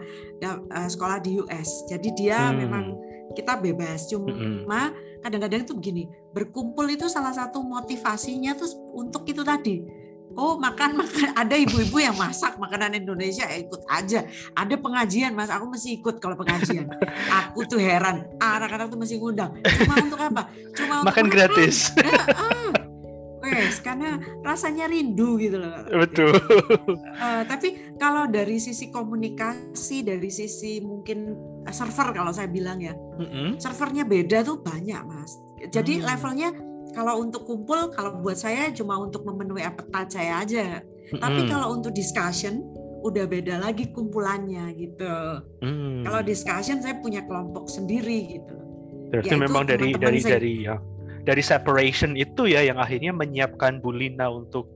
[0.42, 2.56] uh, sekolah di US, jadi dia mm.
[2.58, 2.86] memang
[3.36, 4.08] kita bebas.
[4.08, 5.20] Cuma mm -hmm.
[5.22, 11.30] kadang-kadang itu begini, berkumpul itu salah satu motivasinya tuh untuk itu tadi Oh makan makan
[11.38, 14.26] ada ibu-ibu yang masak makanan Indonesia ya ikut aja.
[14.58, 16.90] Ada pengajian mas, aku mesti ikut kalau pengajian.
[17.30, 19.54] Aku tuh heran, anak-anak tuh mesti ngundang.
[19.62, 20.50] Cuma untuk apa?
[20.74, 21.94] Cuma makan untuk gratis.
[21.94, 22.06] Makan.
[22.10, 22.83] Ya, ah.
[23.44, 25.84] Wes, karena rasanya rindu gitu loh.
[25.92, 26.32] Betul.
[27.20, 31.36] Uh, tapi kalau dari sisi komunikasi, dari sisi mungkin
[31.68, 33.48] server kalau saya bilang ya, mm -hmm.
[33.60, 35.36] servernya beda tuh banyak mas.
[35.68, 36.04] Jadi mm.
[36.08, 36.50] levelnya
[36.96, 40.80] kalau untuk kumpul, kalau buat saya cuma untuk memenuhi appetite saya aja.
[41.12, 41.20] Mm.
[41.20, 42.64] Tapi kalau untuk discussion,
[43.04, 45.16] udah beda lagi kumpulannya gitu.
[45.60, 46.08] Mm.
[46.08, 48.56] Kalau discussion saya punya kelompok sendiri gitu.
[49.12, 50.40] Berarti memang dari dari saya.
[50.40, 50.76] dari ya
[51.24, 54.68] dari separation itu ya yang akhirnya menyiapkan Bulina untuk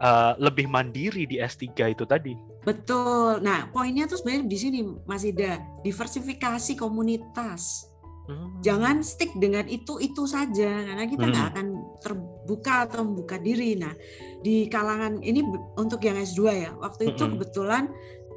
[0.00, 2.36] uh, lebih mandiri di S3 itu tadi.
[2.62, 3.40] Betul.
[3.40, 4.78] Nah, poinnya tuh sebenarnya di sini
[5.08, 7.88] masih ada diversifikasi komunitas.
[8.26, 8.58] Hmm.
[8.58, 11.52] Jangan stick dengan itu itu saja karena kita nggak hmm.
[11.54, 11.66] akan
[12.02, 13.78] terbuka atau membuka diri.
[13.78, 13.94] Nah,
[14.42, 15.46] di kalangan ini
[15.78, 16.70] untuk yang S2 ya.
[16.74, 17.32] Waktu itu hmm.
[17.38, 17.84] kebetulan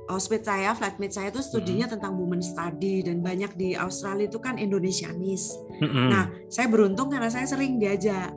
[0.10, 1.94] hospit saya, flatmate saya itu studinya hmm.
[1.96, 5.54] tentang women study dan banyak di Australia itu kan Indonesianis.
[5.78, 6.10] Hmm.
[6.10, 8.34] Nah, saya beruntung karena saya sering diajak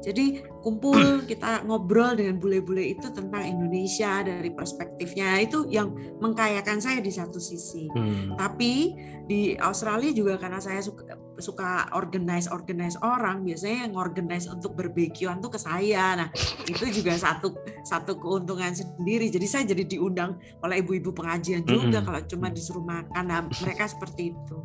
[0.00, 0.96] jadi kumpul
[1.30, 7.36] kita ngobrol dengan bule-bule itu tentang Indonesia dari perspektifnya itu yang mengkayakan saya di satu
[7.36, 7.88] sisi.
[7.92, 8.36] Hmm.
[8.36, 8.96] Tapi
[9.28, 15.40] di Australia juga karena saya suka suka organize organize orang biasanya yang organize untuk berbekyuan
[15.40, 16.16] tuh ke saya.
[16.16, 16.28] Nah
[16.64, 17.52] itu juga satu
[17.84, 19.28] satu keuntungan sendiri.
[19.28, 22.06] Jadi saya jadi diundang oleh ibu-ibu pengajian juga hmm.
[22.08, 23.24] kalau cuma disuruh makan.
[23.28, 24.58] Nah, mereka seperti itu.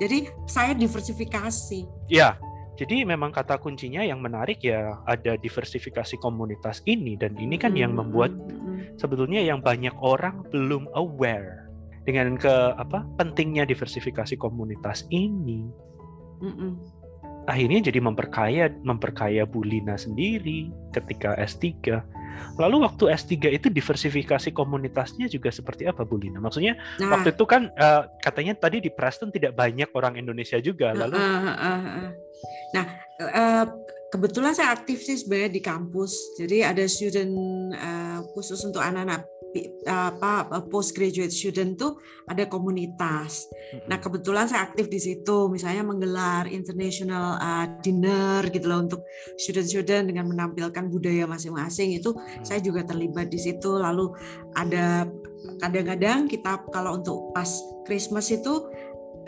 [0.00, 2.08] Jadi saya diversifikasi.
[2.08, 2.40] Iya,
[2.80, 7.92] jadi memang kata kuncinya yang menarik ya ada diversifikasi komunitas ini dan ini kan yang
[7.92, 8.32] membuat
[8.96, 11.68] sebetulnya yang banyak orang belum aware
[12.08, 15.68] dengan ke apa pentingnya diversifikasi komunitas ini.
[17.44, 21.84] Akhirnya jadi memperkaya memperkaya Bulina sendiri ketika S3
[22.56, 26.40] Lalu waktu S3 itu diversifikasi komunitasnya juga seperti apa Bu Lina?
[26.40, 27.16] Maksudnya nah.
[27.16, 30.92] waktu itu kan uh, katanya tadi di Preston tidak banyak orang Indonesia juga.
[30.92, 32.10] Lalu uh, uh, uh, uh.
[32.74, 32.84] Nah,
[33.20, 33.64] uh,
[34.10, 36.36] kebetulan saya aktif sih sebenarnya di kampus.
[36.38, 37.32] Jadi ada student
[37.74, 39.26] uh, khusus untuk anak-anak
[39.90, 41.98] apa postgraduate student tuh
[42.30, 43.50] ada komunitas.
[43.90, 49.02] Nah kebetulan saya aktif di situ, misalnya menggelar international uh, dinner gitu loh untuk
[49.34, 52.14] student-student dengan menampilkan budaya masing-masing itu
[52.46, 53.74] saya juga terlibat di situ.
[53.74, 54.14] Lalu
[54.54, 55.10] ada
[55.58, 57.50] kadang-kadang kita kalau untuk pas
[57.82, 58.69] Christmas itu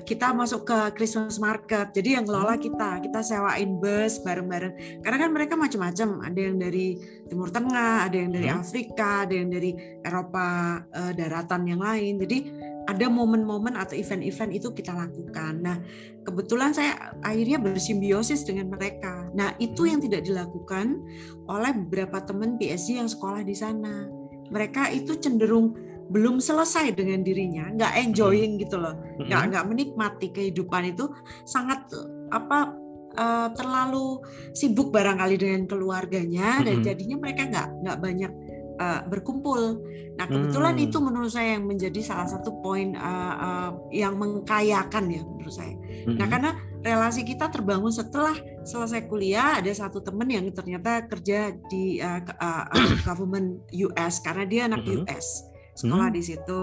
[0.02, 1.94] kita masuk ke Christmas market.
[1.94, 5.02] Jadi yang ngelola kita, kita sewain bus bareng-bareng.
[5.02, 6.26] Karena kan mereka macam-macam.
[6.26, 6.86] Ada yang dari
[7.30, 8.58] Timur Tengah, ada yang dari hmm.
[8.58, 9.70] Afrika, ada yang dari
[10.02, 10.46] Eropa
[10.90, 12.18] uh, daratan yang lain.
[12.18, 12.38] Jadi
[12.82, 15.62] ada momen-momen atau event-event itu kita lakukan.
[15.62, 15.78] Nah,
[16.26, 19.30] kebetulan saya akhirnya bersimbiosis dengan mereka.
[19.38, 20.98] Nah, itu yang tidak dilakukan
[21.46, 24.10] oleh beberapa teman PSG yang sekolah di sana.
[24.50, 30.94] Mereka itu cenderung belum selesai dengan dirinya, nggak enjoying gitu loh, nggak nggak menikmati kehidupan
[30.96, 31.06] itu
[31.46, 31.86] sangat
[32.32, 32.74] apa
[33.16, 34.20] uh, terlalu
[34.56, 38.32] sibuk barangkali dengan keluarganya dan jadinya mereka nggak nggak banyak
[38.80, 39.80] uh, berkumpul.
[40.16, 40.86] Nah kebetulan hmm.
[40.88, 45.74] itu menurut saya yang menjadi salah satu poin uh, uh, yang mengkayakan ya menurut saya.
[46.04, 46.16] Hmm.
[46.20, 46.50] Nah karena
[46.82, 48.34] relasi kita terbangun setelah
[48.66, 52.66] selesai kuliah ada satu teman yang ternyata kerja di uh, uh,
[53.06, 55.06] government US karena dia anak hmm.
[55.06, 56.16] US sekolah hmm.
[56.16, 56.60] di situ.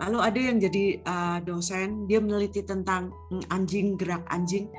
[0.00, 4.72] Lalu ada yang jadi uh, dosen, dia meneliti tentang mm, anjing gerak anjing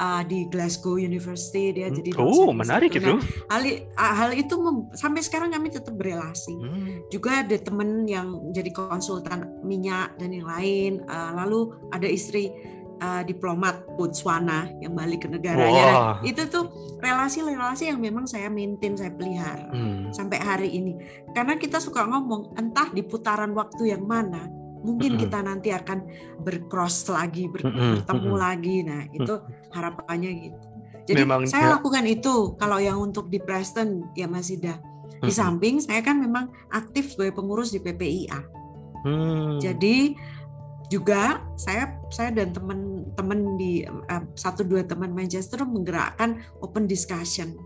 [0.00, 1.70] uh, di Glasgow University.
[1.70, 1.96] Dia hmm.
[2.02, 2.46] jadi dosen.
[2.48, 3.06] Oh, menarik itu.
[3.06, 3.20] Nah,
[3.52, 3.62] hal
[3.96, 4.54] hal itu
[4.96, 6.56] sampai sekarang kami tetap berelasi.
[6.56, 7.06] Hmm.
[7.12, 10.92] Juga ada teman yang jadi konsultan minyak dan yang lain.
[11.06, 11.60] Uh, lalu
[11.92, 12.50] ada istri
[13.00, 16.20] uh, diplomat Botswana yang balik ke negaranya.
[16.20, 16.28] Wow.
[16.28, 20.12] Itu tuh relasi-relasi yang memang saya maintain, saya pelihara hmm.
[20.12, 20.94] sampai hari ini.
[21.32, 24.46] Karena kita suka ngomong, entah di putaran waktu yang mana,
[24.84, 25.20] mungkin hmm.
[25.20, 26.04] kita nanti akan
[26.44, 28.04] bercross lagi, ber hmm.
[28.04, 28.40] bertemu hmm.
[28.40, 28.76] lagi.
[28.84, 29.34] Nah, itu
[29.72, 30.60] harapannya gitu.
[31.10, 34.78] Jadi memang saya lakukan itu kalau yang untuk di Preston ya masih dah.
[35.20, 38.40] Di samping saya kan memang aktif sebagai pengurus di PPIA.
[39.04, 39.58] Hmm.
[39.60, 40.16] Jadi
[40.90, 42.50] juga saya saya dan
[43.16, 47.56] teman-teman di uh, satu dua teman Manchester menggerakkan open discussion.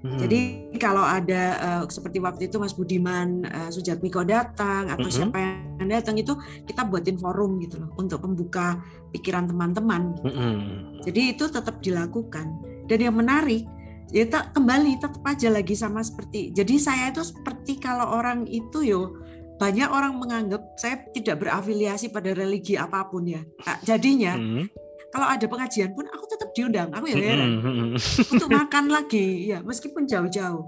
[0.00, 0.16] Hmm.
[0.16, 5.12] Jadi kalau ada uh, seperti waktu itu Mas Budiman uh, Sujatmiko datang atau hmm.
[5.12, 5.36] siapa
[5.76, 6.32] yang datang itu
[6.64, 8.80] kita buatin forum gitu loh untuk membuka
[9.12, 10.16] pikiran teman-teman.
[10.16, 10.28] Gitu.
[10.32, 11.04] Hmm.
[11.04, 12.46] Jadi itu tetap dilakukan.
[12.88, 13.68] Dan yang menarik
[14.10, 18.82] ya tak kembali tetap aja lagi sama seperti jadi saya itu seperti kalau orang itu
[18.82, 19.22] yo
[19.60, 24.64] banyak orang menganggap saya tidak berafiliasi pada religi apa pun ya nah, jadinya hmm.
[25.12, 27.60] kalau ada pengajian pun aku tetap diundang aku ya heran hmm.
[27.60, 28.32] hmm, hmm, hmm.
[28.32, 30.64] untuk makan lagi ya meskipun jauh-jauh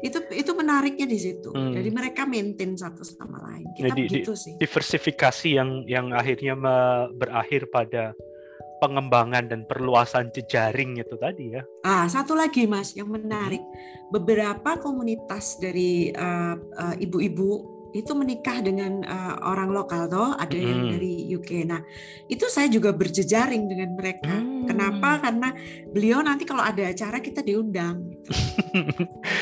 [0.00, 1.76] itu itu menariknya di situ hmm.
[1.76, 6.56] jadi mereka maintain satu sama lain kita jadi, gitu sih diversifikasi yang yang akhirnya
[7.12, 8.16] berakhir pada
[8.82, 11.64] pengembangan dan perluasan jejaring itu tadi ya.
[11.88, 13.64] Ah, satu lagi Mas yang menarik.
[14.12, 20.66] Beberapa komunitas dari uh, uh, ibu-ibu itu menikah dengan uh, orang lokal toh, ada hmm.
[20.66, 21.50] yang dari UK.
[21.62, 21.78] Nah,
[22.26, 24.34] itu saya juga berjejaring dengan mereka.
[24.34, 24.66] Hmm.
[24.66, 25.22] Kenapa?
[25.22, 25.54] Karena
[25.94, 28.30] beliau nanti kalau ada acara kita diundang gitu.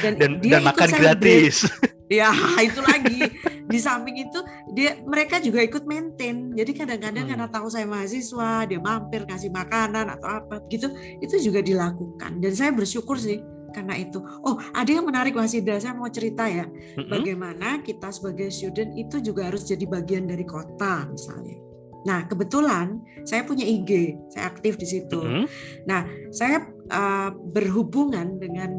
[0.05, 1.65] Dan, dan dia dan makan gratis.
[2.11, 2.29] ya,
[2.69, 3.23] itu lagi.
[3.65, 4.45] Di samping itu
[4.77, 6.53] dia mereka juga ikut maintain.
[6.53, 7.33] Jadi kadang-kadang hmm.
[7.33, 10.93] karena tahu saya mahasiswa, dia mampir kasih makanan atau apa gitu,
[11.25, 12.37] itu juga dilakukan.
[12.43, 13.41] Dan saya bersyukur sih
[13.73, 14.21] karena itu.
[14.45, 16.69] Oh, ada yang menarik Mas Ida, saya mau cerita ya.
[16.69, 17.09] Mm-hmm.
[17.09, 21.59] Bagaimana kita sebagai student itu juga harus jadi bagian dari kota misalnya.
[22.03, 25.19] Nah, kebetulan saya punya IG, saya aktif di situ.
[25.19, 25.45] Mm-hmm.
[25.89, 28.71] Nah, saya uh, berhubungan dengan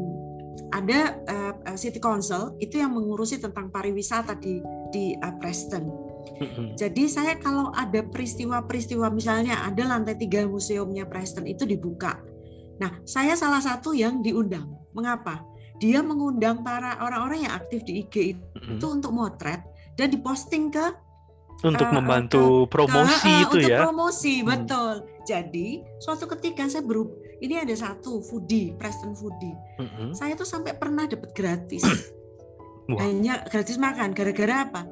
[0.70, 4.62] ada uh, City Council itu yang mengurusi tentang pariwisata di
[4.94, 6.14] di uh, Preston.
[6.74, 12.16] Jadi saya kalau ada peristiwa-peristiwa misalnya ada lantai tiga museumnya Preston itu dibuka.
[12.80, 14.66] Nah, saya salah satu yang diundang.
[14.94, 15.42] Mengapa?
[15.82, 18.96] Dia mengundang para orang-orang yang aktif di IG itu mm-hmm.
[18.96, 19.60] untuk motret
[19.98, 20.86] dan diposting ke
[21.62, 23.78] untuk uh, membantu ke, promosi ke, uh, itu untuk ya.
[23.86, 24.46] promosi, hmm.
[24.46, 24.94] betul.
[25.24, 25.68] Jadi,
[26.02, 29.56] suatu ketika saya berubah ini ada satu foodie, Preston foodie.
[29.80, 30.08] Mm-hmm.
[30.12, 31.84] Saya tuh sampai pernah dapat gratis.
[33.00, 34.82] Hanya gratis makan gara-gara apa?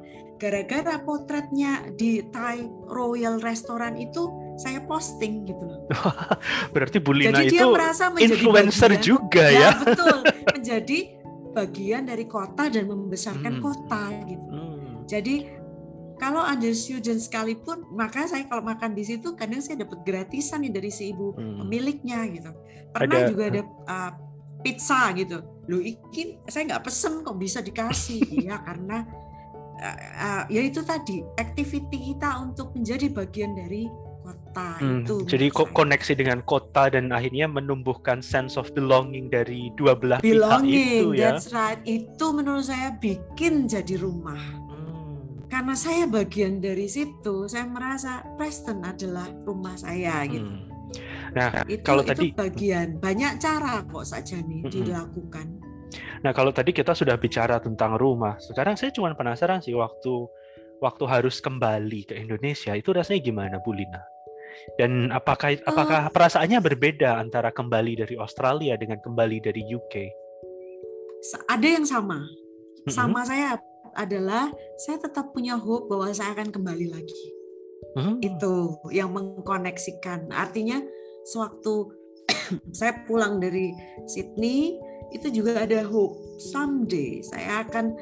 [0.41, 5.81] Gara-gara potretnya di Thai Royal Restaurant itu saya posting gitu loh.
[6.73, 9.59] Berarti Bulina Jadi itu dia merasa influencer bagian, juga ya.
[9.59, 10.17] ya betul,
[10.55, 10.99] menjadi
[11.53, 13.63] bagian dari kota dan membesarkan hmm.
[13.63, 14.47] kota gitu.
[14.49, 15.05] Hmm.
[15.05, 15.35] Jadi
[16.17, 20.71] kalau ada student sekalipun, maka saya kalau makan di situ kadang saya dapat gratisan nih
[20.71, 21.61] dari si ibu hmm.
[21.61, 22.51] pemiliknya gitu.
[22.93, 24.11] Pernah ada, juga ada uh,
[24.63, 25.43] pizza gitu.
[25.67, 29.03] Lu ikin saya nggak pesen kok bisa dikasih ya karena
[29.83, 33.91] uh, uh, ya itu tadi activity kita untuk menjadi bagian dari
[34.53, 35.15] kota hmm, itu.
[35.25, 40.69] Jadi kok koneksi dengan kota dan akhirnya menumbuhkan sense of belonging dari dua belah belonging,
[40.69, 41.33] pihak itu ya.
[41.33, 41.81] That's right.
[41.83, 44.37] Itu menurut saya bikin jadi rumah.
[44.37, 45.49] Hmm.
[45.49, 50.45] Karena saya bagian dari situ, saya merasa Preston adalah rumah saya gitu.
[50.45, 50.69] Hmm.
[51.33, 54.69] Nah, itu, kalau itu tadi bagian banyak cara kok saja nih hmm.
[54.69, 55.47] dilakukan.
[56.21, 60.29] Nah, kalau tadi kita sudah bicara tentang rumah, sekarang saya cuma penasaran sih waktu
[60.81, 64.13] waktu harus kembali ke Indonesia itu rasanya gimana, Bu Lina?
[64.79, 66.11] Dan apakah apakah oh.
[66.11, 69.93] perasaannya berbeda antara kembali dari Australia dengan kembali dari UK?
[71.47, 72.23] Ada yang sama.
[72.87, 73.27] Sama mm -hmm.
[73.27, 73.47] saya
[73.93, 77.23] adalah saya tetap punya hope bahwa saya akan kembali lagi.
[77.95, 78.15] Mm -hmm.
[78.23, 78.53] Itu
[78.95, 80.31] yang mengkoneksikan.
[80.31, 80.79] Artinya
[81.27, 81.73] sewaktu
[82.79, 83.75] saya pulang dari
[84.07, 84.79] Sydney
[85.13, 87.95] itu juga ada hope someday saya akan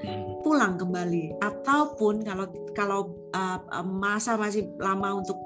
[0.45, 1.37] pulang kembali.
[1.41, 3.01] Ataupun kalau kalau
[3.35, 5.37] uh, masa masih lama untuk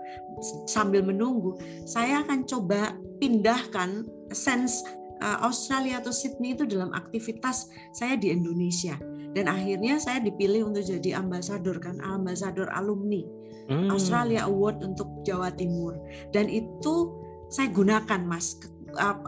[0.67, 1.55] sambil menunggu
[1.87, 4.03] saya akan coba pindahkan
[4.35, 4.83] sense
[5.23, 8.97] uh, Australia atau Sydney itu dalam aktivitas saya di Indonesia.
[9.35, 13.19] Dan akhirnya saya dipilih untuk jadi ambasador kan ambasador alumni
[13.67, 13.91] hmm.
[13.91, 15.99] Australia Award untuk Jawa Timur.
[16.31, 17.11] Dan itu
[17.51, 18.55] saya gunakan mas.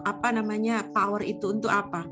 [0.08, 2.08] Apa namanya power itu untuk apa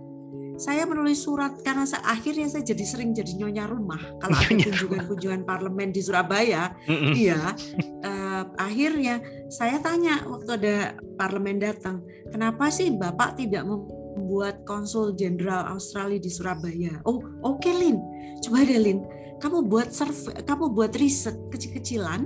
[0.56, 4.00] saya menulis surat karena saya, akhirnya saya jadi sering jadi nyonya rumah.
[4.24, 6.76] Kalau ada kunjungan-kunjungan parlemen di Surabaya
[7.16, 7.54] iya
[8.04, 10.76] uh, akhirnya saya tanya waktu ada
[11.20, 17.00] parlemen datang kenapa sih bapak tidak membuat konsul jenderal Australia di Surabaya?
[17.04, 17.98] Oh oke okay, Lin.
[18.44, 19.00] Coba deh Lin.
[19.36, 22.24] Kamu buat survei kamu buat riset kecil-kecilan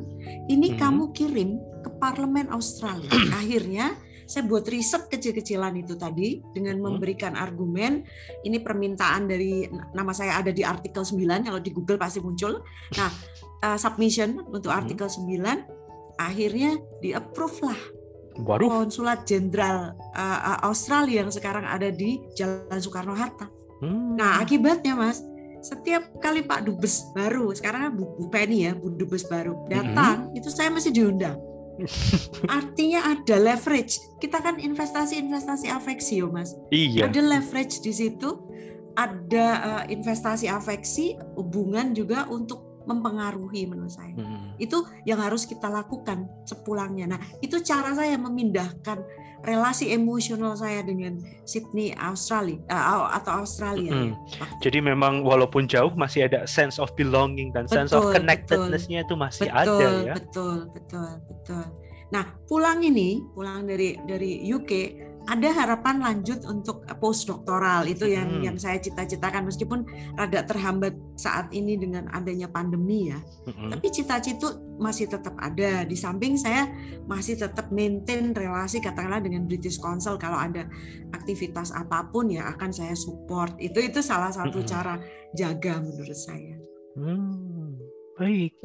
[0.47, 0.77] ini hmm.
[0.77, 3.09] kamu kirim ke parlemen Australia.
[3.41, 3.97] Akhirnya
[4.29, 6.85] saya buat riset kecil-kecilan itu tadi dengan hmm.
[6.85, 8.05] memberikan argumen
[8.45, 9.65] ini permintaan dari
[9.97, 12.61] nama saya ada di artikel 9 kalau di Google pasti muncul.
[12.93, 13.09] Nah,
[13.65, 14.79] uh, submission untuk hmm.
[14.85, 17.81] artikel 9 akhirnya di approve lah
[18.45, 18.69] Baru.
[18.69, 23.49] konsulat jenderal uh, Australia yang sekarang ada di Jalan Soekarno Hatta.
[23.81, 24.13] Hmm.
[24.13, 25.25] Nah, akibatnya Mas,
[25.65, 30.37] setiap kali Pak Dubes baru, sekarang Bu, Bu Penny ya, Bu Dubes baru datang, hmm.
[30.37, 31.48] itu saya masih diundang.
[32.47, 33.99] Artinya ada leverage.
[34.19, 36.55] Kita kan investasi-investasi afeksi, Mas.
[36.73, 37.07] Iya.
[37.07, 38.39] Ada leverage di situ,
[38.97, 44.17] ada uh, investasi afeksi, hubungan juga untuk mempengaruhi menurut saya.
[44.17, 44.57] Hmm.
[44.57, 47.15] Itu yang harus kita lakukan sepulangnya.
[47.15, 48.97] Nah, itu cara saya memindahkan
[49.43, 53.91] relasi emosional saya dengan Sydney Australia uh, atau Australia.
[53.91, 54.59] Mm -hmm.
[54.59, 59.15] Jadi memang walaupun jauh masih ada sense of belonging dan betul, sense of connectednessnya itu
[59.15, 60.13] masih betul, ada ya.
[60.19, 61.65] Betul, betul, betul.
[62.09, 64.71] Nah, pulang ini, pulang dari dari UK
[65.29, 68.43] ada harapan lanjut untuk post doktoral itu yang hmm.
[68.49, 69.85] yang saya cita-citakan meskipun
[70.17, 73.21] rada terhambat saat ini dengan adanya pandemi ya.
[73.45, 73.69] Hmm.
[73.69, 75.85] Tapi cita-cita masih tetap ada.
[75.85, 76.65] Di samping saya
[77.05, 80.65] masih tetap maintain relasi katakanlah dengan British Council kalau ada
[81.13, 83.53] aktivitas apa pun ya akan saya support.
[83.61, 84.67] Itu itu salah satu hmm.
[84.67, 84.97] cara
[85.37, 86.57] jaga menurut saya.
[86.97, 87.77] Hmm.
[88.17, 88.57] Baik.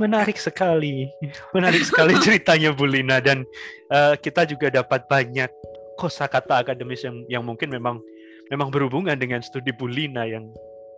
[0.00, 1.08] Menarik sekali,
[1.52, 3.44] menarik sekali ceritanya Bu Lina dan
[3.92, 5.52] uh, kita juga dapat banyak
[6.00, 8.00] kosakata akademis yang yang mungkin memang
[8.48, 10.48] memang berhubungan dengan studi Bu Lina yang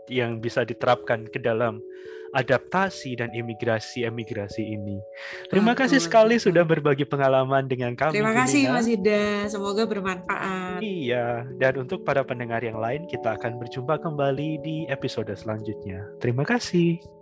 [0.09, 1.81] yang bisa diterapkan ke dalam
[2.35, 4.99] adaptasi dan imigrasi-emigrasi ini.
[5.49, 8.19] Terima betul, kasih sekali sudah berbagi pengalaman dengan kami.
[8.19, 10.83] Terima kasih Mas Ida, semoga bermanfaat.
[10.83, 16.11] Iya, dan untuk para pendengar yang lain kita akan berjumpa kembali di episode selanjutnya.
[16.19, 17.14] Terima kasih.